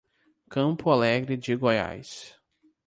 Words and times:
Campo 0.49 0.89
Alegre 0.89 1.37
de 1.37 1.55
Goiás 1.55 2.35